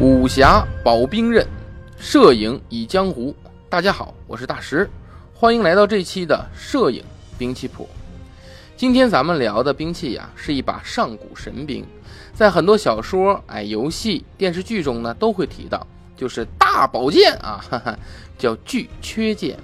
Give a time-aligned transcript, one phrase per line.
[0.00, 1.44] 武侠保兵刃，
[1.98, 3.34] 摄影以江湖。
[3.68, 4.88] 大家好，我是大石，
[5.34, 7.02] 欢迎来到这期的摄影
[7.36, 7.88] 兵器谱。
[8.76, 11.84] 今天咱们聊的兵器呀，是一把上古神兵，
[12.32, 15.84] 在很多小说、哎游戏、电视剧中呢都会提到，
[16.16, 17.98] 就是大宝剑啊，哈哈，
[18.38, 19.58] 叫巨阙剑。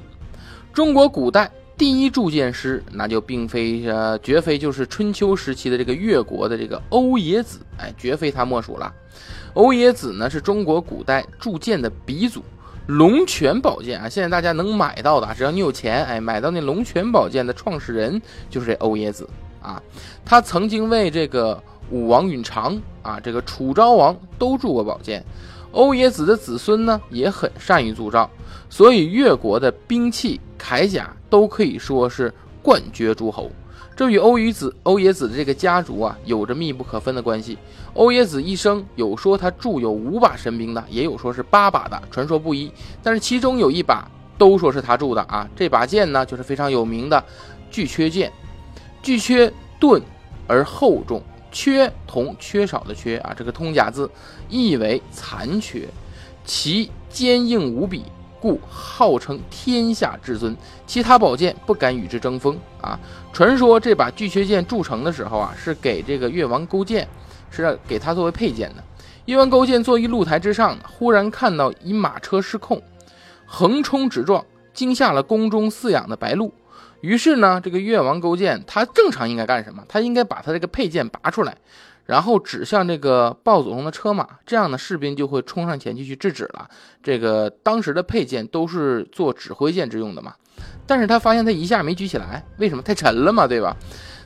[0.72, 8.92] 中国古代第一铸剑师，那就并非呃，绝非就是春秋时期的这个越国的这个欧冶子，哎，绝非他莫属了。
[9.54, 12.42] 欧冶子呢，是中国古代铸剑的鼻祖。
[12.86, 19.28] 龙泉宝剑啊，现在大家能买到的，只要你有钱，哎，买到那龙泉宝剑的创始人就是这欧冶子
[19.60, 19.82] 啊。
[20.24, 25.24] 他曾经为这个武王允长啊，这个楚昭王都铸过宝剑。
[25.74, 28.30] 欧冶子的子孙呢，也很善于铸造，
[28.70, 33.50] 所以越国的兵器铠甲都可以说是冠绝诸侯。
[33.96, 37.56] 这与欧冶子、欧冶子的这个家族啊，有着密不可分的关系。
[37.92, 42.72] 欧冶子一生有说他铸有五把神兵的，也有说是八把的，传说不一。
[43.02, 45.48] 但是其中有一把都说是他铸的啊。
[45.54, 47.22] 这把剑呢，就是非常有名的
[47.70, 48.32] 巨阙剑。
[49.00, 50.02] 巨阙钝
[50.48, 51.22] 而厚重，
[51.54, 54.10] 缺同缺少的缺啊，这个通假字，
[54.50, 55.88] 意为残缺。
[56.44, 58.04] 其坚硬无比。
[58.40, 60.54] 故号称天下至尊，
[60.86, 63.00] 其他宝剑不敢与之争锋啊！
[63.32, 67.08] 传说这把巨阙剑铸成的时候啊，是给这个越王勾践，
[67.50, 68.84] 是给他作为佩剑的。
[69.24, 72.82] 越王勾践坐于露台之上，忽然看到一马车失控，
[73.46, 76.52] 横冲直撞，惊吓了宫中饲养的白鹿。
[77.04, 79.84] 于是呢，这个越王勾践他正常应该干什么？
[79.86, 81.54] 他应该把他这个佩剑拔出来。
[82.06, 86.68] 然后指向这个暴走中的车马，这样的士兵就会冲上前去去制止了。
[87.02, 90.34] 这个当时的佩剑都是做指挥剑之用的嘛。
[90.86, 92.82] 但是他发现他一下没举起来，为什么？
[92.82, 93.76] 太沉了嘛，对吧？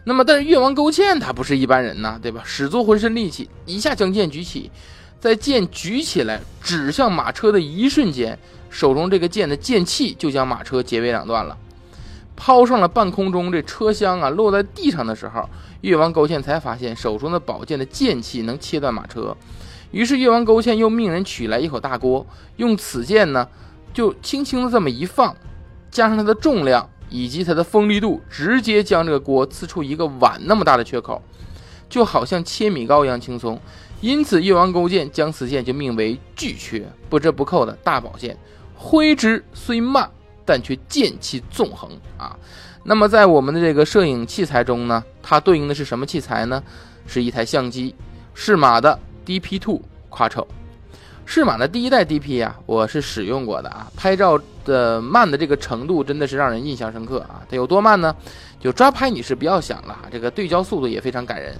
[0.05, 2.43] 那么，但是越王勾践他不是一般人呐，对吧？
[2.45, 4.71] 使足浑身力气，一下将剑举起，
[5.19, 8.39] 在剑举起来指向马车的一瞬间，
[8.71, 11.57] 手中这个剑的剑气就将马车截为两段了。
[12.41, 15.47] 抛上了半空中，这车厢啊落在地上的时候，
[15.81, 19.37] 越王勾践才发现手中的宝剑的剑气能切断马车。
[19.91, 22.25] 于是越王勾践又命人取来一口大锅，
[22.57, 23.49] 用此剑呢，
[23.93, 25.35] 就轻轻的这么一放，
[25.91, 31.21] 加上它的重量以及它的锋利度，直接将这个锅刺出一个碗那么大的缺口，
[31.89, 33.61] 就好像切米糕一样轻松。
[34.01, 38.39] 因此越王勾践将此剑就命为巨阙，不折不扣的大宝剑，
[38.77, 40.09] 挥之虽慢。
[40.49, 42.35] 但却剑气纵横啊！
[42.85, 46.63] 那么在我们的这个摄影器材中呢，它对应的是什么器材呢？
[47.07, 47.95] 是一台相机，
[48.33, 50.47] 适马的 DP Two Quattro。
[51.27, 57.43] 适马的第一代 DP 啊，我是使用过的啊，拍照的慢的这个程度真的是让人印象深刻啊！
[57.51, 58.17] 它有多慢呢？
[58.59, 61.55] 就抓拍你是不要想了，这个对焦速度也非常感人。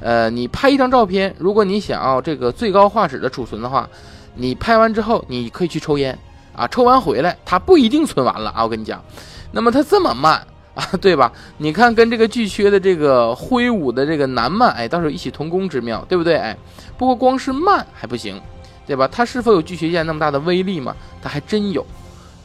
[0.00, 3.88] 呃，你拍一张照片，如果你想要这个最高画质的储存的话，
[4.34, 6.18] 你拍完之后你可以去抽烟。
[6.56, 8.64] 啊，抽完回来，它不一定存完了啊！
[8.64, 9.04] 我跟你讲，
[9.52, 10.44] 那么它这么慢
[10.74, 11.30] 啊，对吧？
[11.58, 16.36] 你看跟这个巨阙的这个挥舞的这个难慢，哎，倒是有异曲同工之妙，对不对？
[16.36, 16.56] 哎，
[16.96, 18.40] 不过光是慢还不行，
[18.86, 19.06] 对吧？
[19.06, 20.96] 它是否有巨阙剑那么大的威力吗？
[21.20, 21.86] 它还真有。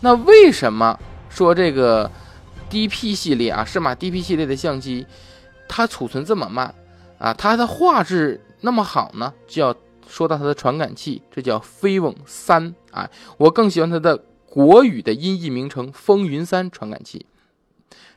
[0.01, 0.99] 那为什么
[1.29, 2.11] 说这个
[2.69, 5.05] DP 系列啊，适马 DP 系列的相机，
[5.69, 6.75] 它储存这么慢
[7.17, 9.33] 啊，它的画质那么好呢？
[9.47, 9.73] 就要。
[10.07, 17.25] 说到它的传感器，这叫飞翁三啊，我更喜欢它的国语的音译名称风云三传感器。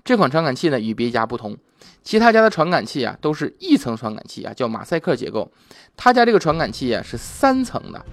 [0.05, 1.56] 这款传感器呢与别家不同，
[2.03, 5.50] 其他家的传感器啊都是一层传感器啊，叫马赛克结构，
[5.97, 8.05] 他家这个传感器啊是三层的。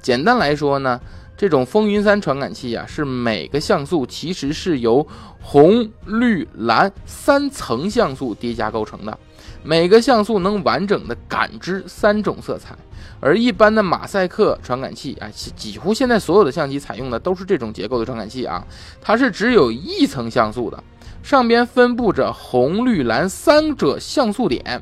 [0.00, 1.00] 简单来说呢，
[1.42, 5.04] 这种风云三传感器啊是每个像素其实是由
[5.40, 9.18] 红、绿、蓝三层像素叠加构成的。
[9.64, 12.76] 每个像素能完整的感知三种色彩，
[13.18, 18.64] 而一般的马赛克传感器啊，几乎现在所有的相机采用的都是这种结构的传感器啊，
[19.00, 20.80] 它是只有一层像素的，
[21.24, 24.80] 上边分布着红、绿、蓝三者像素点，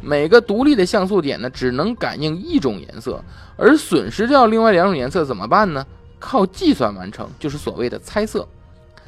[0.00, 3.22] 每个独立的像素点呢只能感应一种颜色，
[3.56, 5.84] 而损失掉另外两种颜色怎么办呢？
[6.18, 8.46] 靠计算完成，就是所谓的猜色。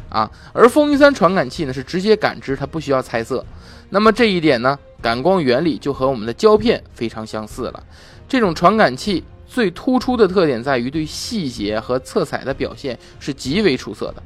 [0.08, 3.44] 啊，而风云三传感器呢是直接感知，它不需要猜色。
[3.90, 7.84] 那么这一点呢，感光原理就和我们的胶片非常相似了。
[8.26, 14.22] 这种传感器最突出的特点在于对细节和色彩的表现是极为出色的。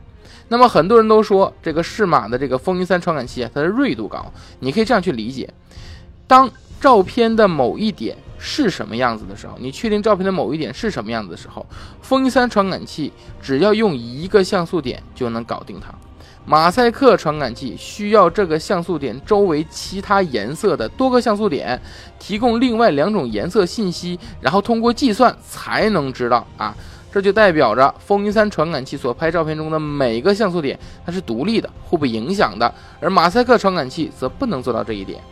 [0.48, 4.32] 那么很多人都说这个适马的这个风云三传感器啊，它的锐度高。
[4.60, 5.48] 你可以这样去理解：
[6.26, 8.16] 当照片的某一点。
[8.44, 11.64] 是什么样子的时候，你确定照片的某一点是什么样子的时候，
[12.00, 15.94] 风云三传感器只要用一个像素点就能搞定它。
[16.44, 21.80] 马赛克传感器需要这个像素点周围其他颜色的多个像素点
[22.18, 26.74] 提供另外两种颜色信息，然后通过计算才能知道啊。
[27.12, 30.76] 这就代表着风云三传感器所拍照片中的每个像素点
[31.06, 35.22] 它是独立的、互不影响的，而马赛克传感器则不能做到这一点。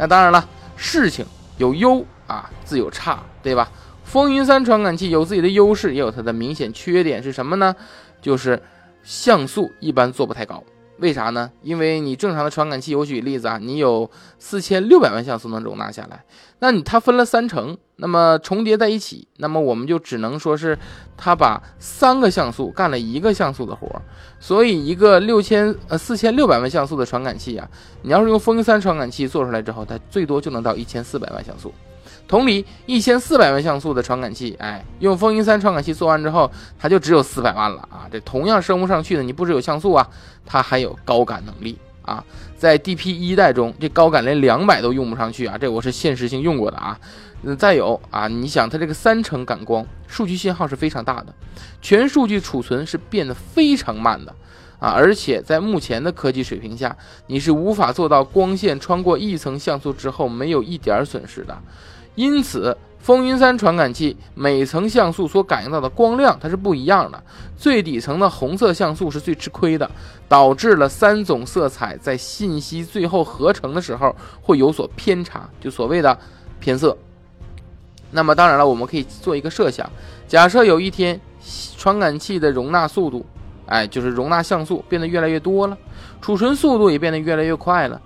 [0.00, 1.26] 那当然了，事情
[1.58, 3.70] 有优啊，自有差，对吧？
[4.02, 7.76] 风云三传感器有自己的优势，也有它的明显缺点是什么呢？
[8.22, 8.62] 就是
[9.04, 10.64] 像素一般做不太高。
[11.00, 11.50] 为啥呢？
[11.62, 14.08] 因为你正常的传感器，我举例子啊，你有
[14.38, 16.24] 四千六百万像素能容纳下来，
[16.58, 20.78] 那你它分了三层，那么重叠在一起，那么我们就只能说是
[21.16, 23.90] 它把三个像素干了一个像素的活，
[24.38, 27.68] 所以一个六千呃四千六百万像素的传感器啊，
[28.02, 31.72] 你要是用风云三传感器做出来之后，它最多就能到一千四百万像素。
[32.28, 38.06] 同理，一千四百万像素的传感器，哎，用风云三传感器做完之后，它就只有四百万了啊！
[38.10, 40.08] 这同样升不上去的，你不只有像素啊，
[40.46, 42.24] 它还有高感能力啊！
[42.56, 45.58] 在 DP 一代中，这高感连两百都用不上去啊！
[45.58, 46.98] 这我是现实性用过的啊。
[47.42, 51.34] 嗯，再有啊，你想它这个三层感光，数据信号是非常大的，
[51.80, 54.34] 全数据储存是变得非常慢的
[54.78, 54.90] 啊！
[54.90, 56.94] 而且在目前的科技水平下，
[57.26, 61.58] 你是无法做到光线穿过一层像素之后没有一点损失的。
[62.20, 67.22] 因此，风云三传感器每层像素所感应到的光亮它是不一样的。
[67.56, 69.90] 最底层的红色像素是最吃亏的，
[70.28, 76.18] 导致了三种色彩在信息最后合成的时候会有所偏差，就所谓的
[76.60, 76.94] 偏色。
[78.10, 79.90] 那么当然了，我们可以做一个设想：
[80.28, 81.18] 假设有一天
[81.78, 83.24] 传感器的容纳速度，
[83.64, 85.78] 哎，就是容纳像素变得越来越多了，
[86.20, 87.98] 储存速度也变得越来越快了。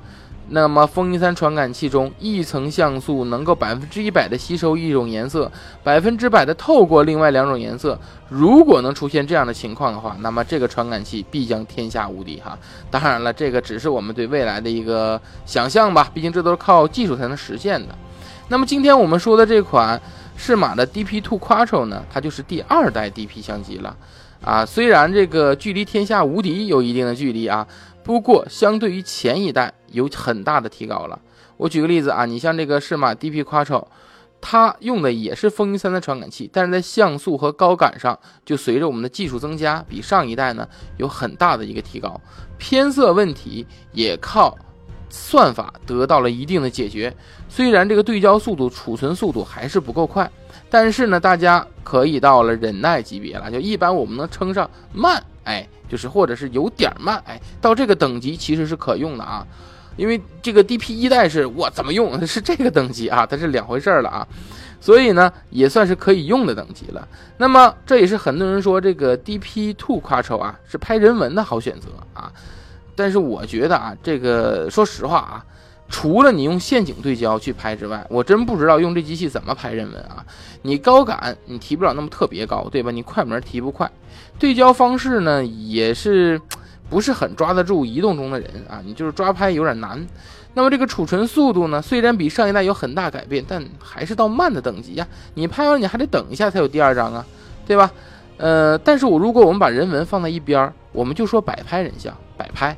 [0.50, 5.50] 那么，风云三传感器中一层像素能够百分之一百的吸收一种颜色，
[5.82, 7.99] 百分之百的透过另外两种颜色。
[8.29, 12.58] 如果能出现这样的情况的话，那么这个传感器必将天下无敌哈！
[12.91, 17.94] 当然了，这个只是我们对未来的一个想象吧，毕竟这都是靠技术才能实现的。
[18.49, 19.99] 那么今天我们说的这款
[20.37, 23.96] 适马的 DP2 Quattro 呢，它就是第二代 DP 相机了
[24.44, 24.67] 啊。
[24.67, 27.67] 虽然这个距离天下无敌有一定的距离啊。
[28.05, 31.19] 不过，相对于前一代有很大的提高了。
[31.56, 33.87] 我举个例子啊，你像这个适马 DP Quattro，
[34.43, 40.69] 它用的也是风云三的传感器，但是在像素和高感上，就随着我们的技术增加，比上一代呢
[40.99, 42.21] 有很大的一个提高。
[42.59, 44.55] 偏色问题也靠
[45.09, 47.15] 算法得到了一定的解决。
[47.49, 50.31] 虽然这个对焦速度、储存速度还是不够快，
[50.69, 53.51] 但是呢，大家可以到了忍耐级别了。
[53.51, 55.25] 就一般我们能称上慢。
[55.44, 59.46] 哎，就是或者是有点慢，哎，到这个等级其实是可用的啊，
[59.96, 64.26] 因为这个 DP 一代是我怎么用 是这个等级啊，它是两回事了啊，
[64.81, 67.06] 所以呢也算是可以用的等级了。
[67.38, 72.32] 那么这也是很多人说这个 DP Two Quattro 啊是拍人文的好选择啊，
[72.96, 75.44] 但是我觉得啊，这个说实话啊。
[75.96, 80.26] 除了你用陷阱对焦去拍之外，我真不知道用这机器怎么拍人文啊！
[80.62, 82.91] 你高感你提不了那么特别高，对吧？
[82.91, 83.88] 你快门提不快，
[84.37, 86.38] 对焦方式呢也是
[86.91, 88.82] 不是很抓得住移动中的人啊？
[88.85, 90.05] 你就是抓拍有点难。
[90.55, 95.06] 那么这个储存速度呢，虽然比上一代有很大改变，但还是到慢的等级呀。
[95.35, 97.25] 你拍完你还得等一下才有第二张啊，
[97.64, 97.88] 对吧？
[98.38, 102.76] 呃，但是我如果我们把人文放在一边儿，我们就说摆拍人像，摆拍。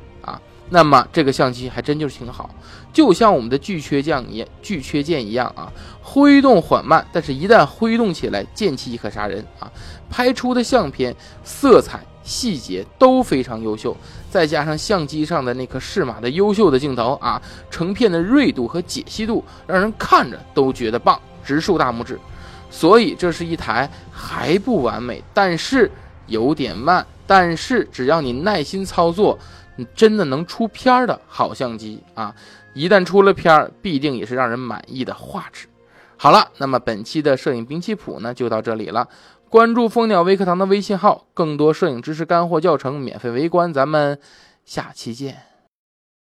[0.69, 2.49] 那么这个相机还真就是挺好，
[2.91, 5.71] 就像我们的巨缺将一样巨缺剑一样啊，
[6.01, 9.71] 挥动缓慢，但是一旦挥动起来，剑气即可杀人啊！
[10.09, 13.95] 拍出的相片色彩细节都非常优秀，
[14.29, 22.19] 再加上相机上的那颗适马的优秀的镜头啊，成片的锐度和解析度，让人看着都觉得棒，直竖大拇指。
[22.69, 25.89] 所以这是一台还不完美，但是
[26.25, 29.39] 有点慢，但是只要你耐心操作。
[29.93, 32.33] 真的能出片儿的好相机啊！
[32.73, 35.67] 一旦出了片儿，必定也是让人满意的画质。
[36.15, 39.07] 好了，那么本期的摄影兵器谱呢，就到这里了。
[39.49, 43.71] 关注蜂鸟微课堂的微信号，更多摄影知识干货教程免费围观。
[43.71, 44.19] 咱们
[44.65, 45.46] 下期见。